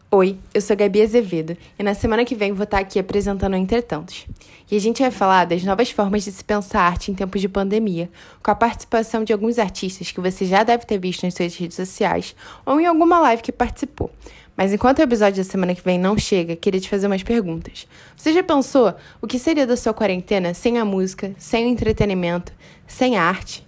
[0.10, 4.26] Oi, eu sou Gabi Azevedo e na semana que vem vou estar aqui apresentando Entretantos.
[4.72, 7.50] E a gente vai falar das novas formas de se pensar arte em tempos de
[7.50, 8.10] pandemia,
[8.42, 11.76] com a participação de alguns artistas que você já deve ter visto nas suas redes
[11.76, 12.34] sociais
[12.66, 14.10] ou em alguma live que participou.
[14.56, 17.86] Mas enquanto o episódio da semana que vem não chega, queria te fazer umas perguntas.
[18.16, 22.54] Você já pensou o que seria da sua quarentena sem a música, sem o entretenimento,
[22.88, 23.67] sem a arte?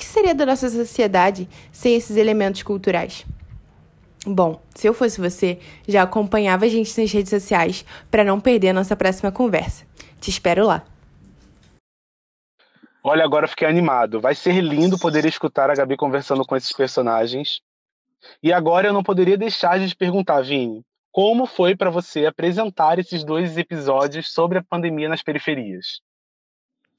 [0.00, 3.26] Que seria da nossa sociedade sem esses elementos culturais?
[4.26, 8.70] Bom, se eu fosse você, já acompanhava a gente nas redes sociais para não perder
[8.70, 9.84] a nossa próxima conversa.
[10.18, 10.86] Te espero lá.
[13.04, 14.22] Olha, agora fiquei animado.
[14.22, 17.60] Vai ser lindo poder escutar a Gabi conversando com esses personagens.
[18.42, 20.82] E agora eu não poderia deixar de te perguntar, Vini,
[21.12, 26.00] como foi para você apresentar esses dois episódios sobre a pandemia nas periferias?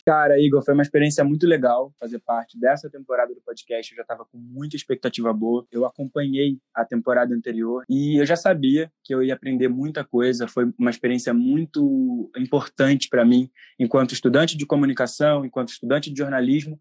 [0.05, 3.91] Cara, Igor, foi uma experiência muito legal fazer parte dessa temporada do podcast.
[3.91, 5.65] Eu já estava com muita expectativa boa.
[5.71, 10.47] Eu acompanhei a temporada anterior e eu já sabia que eu ia aprender muita coisa.
[10.47, 16.79] Foi uma experiência muito importante para mim, enquanto estudante de comunicação, enquanto estudante de jornalismo,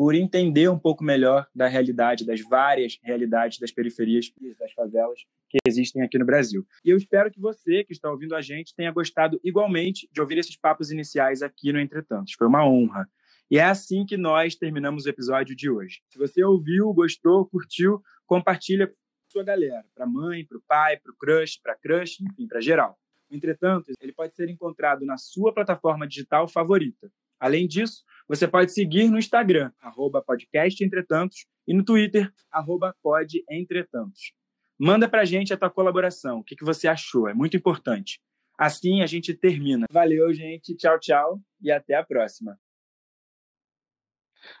[0.00, 5.20] por entender um pouco melhor da realidade, das várias realidades das periferias e das favelas
[5.46, 6.66] que existem aqui no Brasil.
[6.82, 10.38] E eu espero que você, que está ouvindo a gente, tenha gostado igualmente de ouvir
[10.38, 12.32] esses papos iniciais aqui no Entretantos.
[12.32, 13.06] Foi uma honra.
[13.50, 16.00] E é assim que nós terminamos o episódio de hoje.
[16.08, 18.94] Se você ouviu, gostou, curtiu, compartilha com
[19.28, 22.98] sua galera, para mãe, para o pai, para o crush, para crush, enfim, para geral.
[23.30, 27.12] Entretanto, ele pode ser encontrado na sua plataforma digital favorita.
[27.40, 34.32] Além disso, você pode seguir no Instagram, arroba podcastentretantos, e no Twitter, arroba podentretantos.
[34.78, 38.20] Manda para a gente a tua colaboração, o que, que você achou, é muito importante.
[38.58, 39.86] Assim a gente termina.
[39.90, 42.58] Valeu, gente, tchau, tchau, e até a próxima.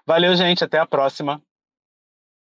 [0.06, 1.42] Valeu, gente, até a próxima.